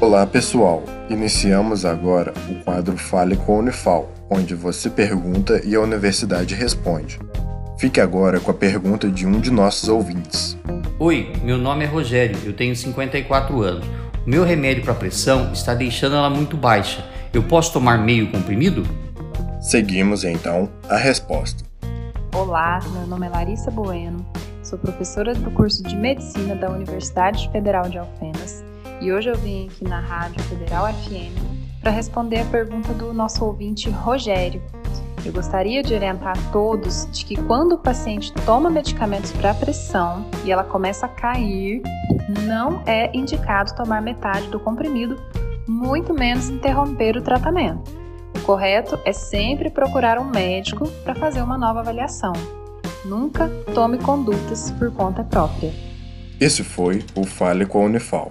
[0.00, 5.80] Olá pessoal, iniciamos agora o quadro Fale com a Unifal, onde você pergunta e a
[5.80, 7.18] universidade responde.
[7.78, 10.56] Fique agora com a pergunta de um de nossos ouvintes.
[10.98, 13.84] Oi, meu nome é Rogério, eu tenho 54 anos.
[14.26, 17.04] O meu remédio para pressão está deixando ela muito baixa.
[17.30, 18.84] Eu posso tomar meio comprimido?
[19.60, 21.62] Seguimos então a resposta.
[22.34, 24.24] Olá, meu nome é Larissa Bueno,
[24.62, 28.69] sou professora do curso de Medicina da Universidade Federal de Alfenas
[29.00, 31.34] e hoje eu vim aqui na Rádio Federal FM
[31.80, 34.62] para responder a pergunta do nosso ouvinte Rogério.
[35.24, 40.26] Eu gostaria de orientar a todos de que quando o paciente toma medicamentos para pressão
[40.44, 41.82] e ela começa a cair,
[42.46, 45.16] não é indicado tomar metade do comprimido,
[45.66, 47.90] muito menos interromper o tratamento.
[48.36, 52.32] O correto é sempre procurar um médico para fazer uma nova avaliação.
[53.04, 55.72] Nunca tome condutas por conta própria.
[56.38, 58.30] Esse foi o Fale com a Unifal.